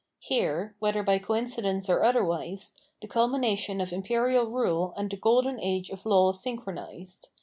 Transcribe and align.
Here, 0.17 0.75
whether 0.79 1.03
by 1.03 1.19
coincidence 1.19 1.87
or 1.87 2.03
otherwise, 2.03 2.73
the 3.03 3.07
culmination 3.07 3.79
of 3.79 3.93
imperial 3.93 4.45
rule 4.45 4.95
and 4.97 5.07
the" 5.11 5.17
golden 5.25 5.59
age" 5.61 5.91
of 5.91 6.07
law 6.07 6.31
synchronised. 6.31 7.29